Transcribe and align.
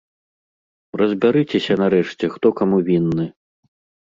Разбярыцеся 1.01 1.73
нарэшце, 1.83 2.25
хто 2.37 2.47
каму 2.63 2.81
вінны! 2.89 3.29